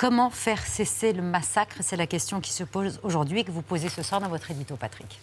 Comment 0.00 0.30
faire 0.30 0.66
cesser 0.66 1.12
le 1.12 1.20
massacre? 1.20 1.76
C'est 1.82 1.96
la 1.98 2.06
question 2.06 2.40
qui 2.40 2.52
se 2.52 2.64
pose 2.64 2.98
aujourd'hui 3.02 3.40
et 3.40 3.44
que 3.44 3.50
vous 3.50 3.60
posez 3.60 3.90
ce 3.90 4.02
soir 4.02 4.18
dans 4.18 4.30
votre 4.30 4.50
édito, 4.50 4.74
Patrick. 4.74 5.20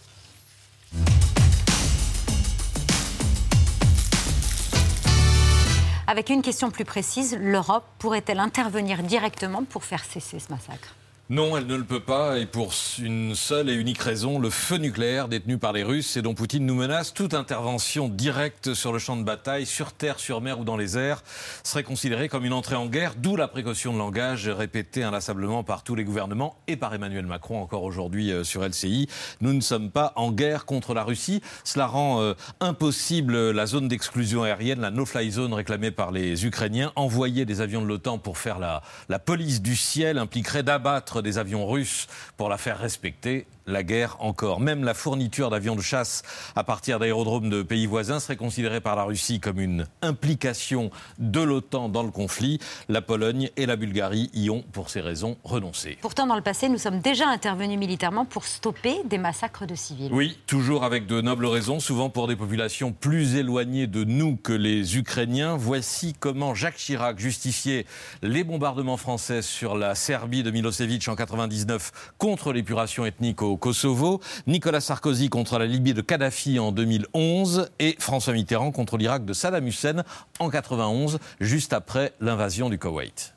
Avec 6.06 6.30
une 6.30 6.42
question 6.42 6.70
plus 6.70 6.84
précise, 6.84 7.36
l'Europe 7.40 7.86
pourrait-elle 7.98 8.38
intervenir 8.38 9.02
directement 9.02 9.64
pour 9.64 9.82
faire 9.82 10.04
cesser 10.04 10.38
ce 10.38 10.48
massacre? 10.48 10.94
Non, 11.30 11.58
elle 11.58 11.66
ne 11.66 11.76
le 11.76 11.84
peut 11.84 12.00
pas, 12.00 12.38
et 12.38 12.46
pour 12.46 12.72
une 12.98 13.34
seule 13.34 13.68
et 13.68 13.74
unique 13.74 14.00
raison, 14.00 14.38
le 14.38 14.48
feu 14.48 14.76
nucléaire 14.78 15.28
détenu 15.28 15.58
par 15.58 15.74
les 15.74 15.82
Russes 15.82 16.16
et 16.16 16.22
dont 16.22 16.32
Poutine 16.32 16.64
nous 16.64 16.74
menace, 16.74 17.12
toute 17.12 17.34
intervention 17.34 18.08
directe 18.08 18.72
sur 18.72 18.94
le 18.94 18.98
champ 18.98 19.14
de 19.14 19.24
bataille, 19.24 19.66
sur 19.66 19.92
terre, 19.92 20.20
sur 20.20 20.40
mer 20.40 20.60
ou 20.60 20.64
dans 20.64 20.78
les 20.78 20.96
airs, 20.96 21.22
serait 21.64 21.82
considérée 21.82 22.30
comme 22.30 22.46
une 22.46 22.54
entrée 22.54 22.76
en 22.76 22.86
guerre, 22.86 23.12
d'où 23.14 23.36
la 23.36 23.46
précaution 23.46 23.92
de 23.92 23.98
langage 23.98 24.48
répétée 24.48 25.04
inlassablement 25.04 25.64
par 25.64 25.82
tous 25.82 25.94
les 25.94 26.04
gouvernements 26.04 26.56
et 26.66 26.76
par 26.76 26.94
Emmanuel 26.94 27.26
Macron 27.26 27.60
encore 27.60 27.82
aujourd'hui 27.82 28.32
euh, 28.32 28.42
sur 28.42 28.66
LCI. 28.66 29.06
Nous 29.42 29.52
ne 29.52 29.60
sommes 29.60 29.90
pas 29.90 30.14
en 30.16 30.32
guerre 30.32 30.64
contre 30.64 30.94
la 30.94 31.04
Russie. 31.04 31.42
Cela 31.62 31.88
rend 31.88 32.22
euh, 32.22 32.32
impossible 32.60 33.50
la 33.50 33.66
zone 33.66 33.86
d'exclusion 33.88 34.44
aérienne, 34.44 34.80
la 34.80 34.90
no-fly 34.90 35.30
zone 35.30 35.52
réclamée 35.52 35.90
par 35.90 36.10
les 36.10 36.46
Ukrainiens. 36.46 36.90
Envoyer 36.96 37.44
des 37.44 37.60
avions 37.60 37.82
de 37.82 37.86
l'OTAN 37.86 38.16
pour 38.16 38.38
faire 38.38 38.58
la 38.58 39.18
police 39.18 39.60
du 39.60 39.76
ciel 39.76 40.16
impliquerait 40.16 40.62
d'abattre 40.62 41.17
des 41.22 41.38
avions 41.38 41.66
russes 41.66 42.06
pour 42.36 42.48
la 42.48 42.58
faire 42.58 42.78
respecter 42.78 43.46
la 43.68 43.82
guerre 43.84 44.16
encore. 44.18 44.60
Même 44.60 44.82
la 44.82 44.94
fourniture 44.94 45.50
d'avions 45.50 45.76
de 45.76 45.80
chasse 45.80 46.22
à 46.56 46.64
partir 46.64 46.98
d'aérodromes 46.98 47.50
de 47.50 47.62
pays 47.62 47.86
voisins 47.86 48.18
serait 48.18 48.36
considérée 48.36 48.80
par 48.80 48.96
la 48.96 49.04
Russie 49.04 49.38
comme 49.38 49.60
une 49.60 49.86
implication 50.02 50.90
de 51.18 51.40
l'OTAN 51.40 51.88
dans 51.88 52.02
le 52.02 52.10
conflit. 52.10 52.58
La 52.88 53.02
Pologne 53.02 53.50
et 53.56 53.66
la 53.66 53.76
Bulgarie 53.76 54.30
y 54.34 54.50
ont, 54.50 54.64
pour 54.72 54.90
ces 54.90 55.00
raisons, 55.00 55.36
renoncé. 55.44 55.98
Pourtant, 56.00 56.26
dans 56.26 56.36
le 56.36 56.42
passé, 56.42 56.68
nous 56.68 56.78
sommes 56.78 57.00
déjà 57.00 57.28
intervenus 57.28 57.78
militairement 57.78 58.24
pour 58.24 58.44
stopper 58.44 59.02
des 59.04 59.18
massacres 59.18 59.66
de 59.66 59.74
civils. 59.74 60.10
Oui, 60.12 60.38
toujours 60.46 60.84
avec 60.84 61.06
de 61.06 61.20
nobles 61.20 61.46
raisons, 61.46 61.80
souvent 61.80 62.08
pour 62.08 62.26
des 62.26 62.36
populations 62.36 62.92
plus 62.92 63.36
éloignées 63.36 63.86
de 63.86 64.04
nous 64.04 64.36
que 64.36 64.52
les 64.52 64.96
Ukrainiens. 64.96 65.56
Voici 65.56 66.14
comment 66.18 66.54
Jacques 66.54 66.76
Chirac 66.76 67.18
justifiait 67.18 67.84
les 68.22 68.44
bombardements 68.44 68.96
français 68.96 69.42
sur 69.42 69.76
la 69.76 69.94
Serbie 69.94 70.42
de 70.42 70.50
Milosevic 70.50 71.06
en 71.08 71.16
99 71.16 72.12
contre 72.16 72.52
l'épuration 72.52 73.04
ethnique 73.04 73.42
au 73.42 73.57
Kosovo, 73.58 74.20
Nicolas 74.46 74.80
Sarkozy 74.80 75.28
contre 75.28 75.58
la 75.58 75.66
Libye 75.66 75.94
de 75.94 76.00
Kadhafi 76.00 76.58
en 76.58 76.72
2011 76.72 77.68
et 77.78 77.96
François 77.98 78.32
Mitterrand 78.32 78.70
contre 78.70 78.96
l'Irak 78.96 79.24
de 79.24 79.32
Saddam 79.32 79.66
Hussein 79.66 80.04
en 80.38 80.48
91, 80.48 81.18
juste 81.40 81.72
après 81.72 82.12
l'invasion 82.20 82.70
du 82.70 82.78
Koweït. 82.78 83.34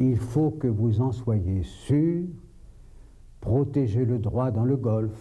Il 0.00 0.16
faut 0.16 0.50
que 0.50 0.66
vous 0.66 1.00
en 1.00 1.12
soyez 1.12 1.62
sûr, 1.86 2.24
protéger 3.40 4.04
le 4.04 4.18
droit 4.18 4.50
dans 4.50 4.64
le 4.64 4.76
Golfe, 4.76 5.12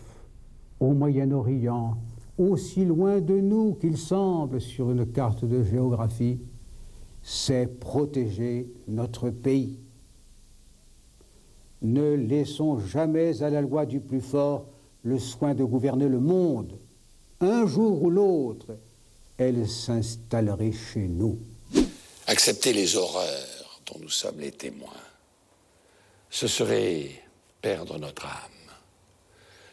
au 0.80 0.94
Moyen-Orient, 0.94 1.98
aussi 2.38 2.86
loin 2.86 3.20
de 3.20 3.40
nous 3.40 3.74
qu'il 3.76 3.98
semble 3.98 4.62
sur 4.62 4.92
une 4.92 5.06
carte 5.12 5.46
de 5.46 5.64
géographie, 5.64 6.40
c'est 7.22 7.80
protéger 7.80 8.72
notre 8.88 9.30
pays. 9.30 9.80
Ne 11.82 12.16
laissons 12.16 12.80
jamais 12.80 13.44
à 13.44 13.50
la 13.50 13.62
loi 13.62 13.86
du 13.86 14.00
plus 14.00 14.22
fort 14.22 14.66
le 15.04 15.20
soin 15.20 15.54
de 15.54 15.64
gouverner 15.64 16.08
le 16.08 16.20
monde. 16.20 16.78
Un 17.40 17.68
jour 17.68 18.02
ou 18.02 18.10
l'autre, 18.10 18.78
elle 19.38 19.68
s'installerait 19.68 20.72
chez 20.72 21.08
nous. 21.08 21.38
Accepter 22.26 22.74
les 22.74 22.96
horreurs 22.96 23.82
dont 23.86 24.00
nous 24.02 24.10
sommes 24.10 24.40
les 24.40 24.52
témoins, 24.52 24.90
ce 26.30 26.48
serait 26.48 27.12
perdre 27.62 27.98
notre 28.00 28.26
âme. 28.26 28.32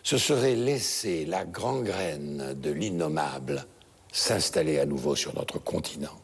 Ce 0.03 0.19
serait 0.19 0.55
laisser 0.55 1.25
la 1.25 1.47
gangrène 1.47 2.55
de 2.55 2.71
l'innommable 2.71 3.67
s'installer 4.13 4.79
à 4.79 4.87
nouveau 4.87 5.17
sur 5.17 5.35
notre 5.35 5.59
continent. 5.59 6.21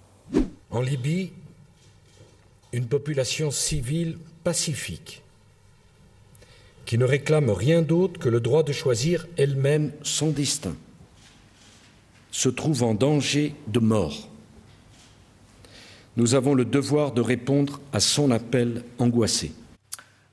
En 0.71 0.81
Libye, 0.81 1.33
une 2.73 2.87
population 2.87 3.51
civile 3.51 4.19
pacifique 4.45 5.23
qui 6.91 6.99
ne 6.99 7.05
réclame 7.05 7.51
rien 7.51 7.83
d'autre 7.83 8.19
que 8.19 8.29
le 8.29 8.41
droit 8.41 8.65
de 8.65 8.73
choisir 8.73 9.29
elle-même 9.37 9.93
son 10.03 10.31
destin, 10.31 10.75
se 12.33 12.49
trouve 12.49 12.83
en 12.83 12.95
danger 12.95 13.55
de 13.69 13.79
mort. 13.79 14.29
Nous 16.17 16.35
avons 16.35 16.53
le 16.53 16.65
devoir 16.65 17.13
de 17.13 17.21
répondre 17.21 17.81
à 17.93 18.01
son 18.01 18.33
appel 18.33 18.83
angoissé. 18.99 19.53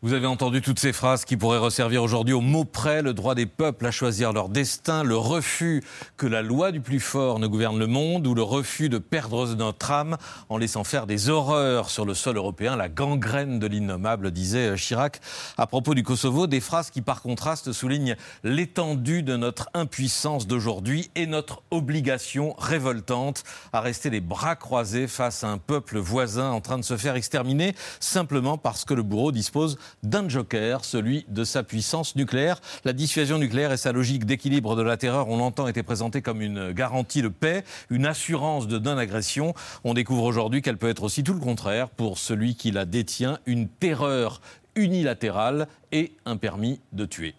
Vous 0.08 0.14
avez 0.14 0.26
entendu 0.26 0.62
toutes 0.62 0.80
ces 0.80 0.94
phrases 0.94 1.26
qui 1.26 1.36
pourraient 1.36 1.58
resservir 1.58 2.02
aujourd'hui 2.02 2.34
au 2.34 2.40
mot 2.40 2.64
près 2.64 3.02
le 3.02 3.14
droit 3.14 3.36
des 3.36 3.46
peuples 3.46 3.86
à 3.86 3.92
choisir 3.92 4.32
leur 4.32 4.48
destin, 4.48 5.04
le 5.04 5.18
refus 5.18 5.84
que 6.16 6.26
la 6.26 6.42
loi 6.42 6.72
du 6.72 6.80
plus 6.80 7.02
fort 7.02 7.40
ne 7.40 7.48
gouverne 7.48 7.78
le 7.78 7.88
monde 7.88 8.26
ou 8.26 8.34
le 8.34 8.42
refus 8.42 8.88
de 8.88 9.00
perdre 9.00 9.54
notre 9.56 9.92
âme 9.92 10.16
en 10.48 10.58
laissant 10.58 10.86
faire 10.86 11.08
des 11.08 11.28
horreurs 11.28 11.90
sur 11.90 12.06
le 12.06 12.14
sol 12.14 12.38
européen, 12.38 12.78
la 12.78 12.88
gangrène 12.88 13.60
de 13.60 13.68
l'innommable, 13.68 14.32
disait 14.32 14.76
Chirac. 14.78 15.20
À 15.58 15.68
propos 15.68 15.94
du 15.94 16.04
Kosovo, 16.04 16.48
des 16.48 16.62
phrases 16.62 16.90
qui 16.90 17.02
par 17.02 17.22
contraste 17.22 17.74
soulignent 17.74 18.16
l'étendue 18.46 19.24
de 19.24 19.36
notre 19.36 19.68
impuissance 19.74 20.48
d'aujourd'hui 20.48 21.12
et 21.16 21.26
notre 21.26 21.64
obligation 21.70 22.56
révoltante 22.58 23.44
à 23.74 23.82
rester 23.82 24.10
les 24.10 24.22
bras 24.22 24.56
croisés 24.56 25.08
face 25.08 25.44
à 25.44 25.50
un 25.50 25.58
peuple 25.58 25.98
voisin 25.98 26.50
en 26.52 26.62
train 26.62 26.78
de 26.78 26.86
se 26.86 26.96
faire 26.96 27.18
exterminer 27.18 27.76
simplement 28.00 28.58
parce 28.58 28.86
que 28.86 28.94
le 28.94 29.04
bourreau 29.04 29.34
dispose 29.34 29.78
d'un 30.04 30.30
joker, 30.30 30.86
celui 30.86 31.26
de 31.28 31.44
sa 31.44 31.64
puissance 31.64 32.16
nucléaire. 32.16 32.62
La 32.86 32.94
dissuasion 32.94 33.38
nucléaire 33.38 33.72
et 33.72 33.78
sa 33.78 33.92
logique 33.92 34.26
d'équilibre 34.26 34.76
de 34.76 34.82
la 34.82 34.98
terreur, 34.98 35.30
on 35.30 35.38
l'entend, 35.38 35.68
été 35.68 35.84
présentée 35.84 36.22
comme 36.22 36.42
une 36.42 36.72
garantie 36.72 37.22
de 37.22 37.28
paix, 37.28 37.64
une 37.90 38.06
assurance 38.06 38.68
de 38.68 38.80
non-agression. 38.80 39.54
On 39.84 39.94
découvre 39.94 40.24
aujourd'hui 40.24 40.62
qu'elle 40.62 40.78
peut 40.78 40.90
être 40.90 41.04
aussi 41.04 41.24
tout 41.24 41.34
le 41.34 41.40
contraire 41.40 41.90
pour 41.90 42.18
celui 42.18 42.56
qui 42.56 42.72
la 42.72 42.86
détient, 42.86 43.40
une 43.46 43.68
terreur 43.68 44.42
unilatérale 44.76 45.68
et 45.92 46.14
un 46.26 46.38
permis 46.38 46.80
de 46.94 47.06
tuer. 47.06 47.36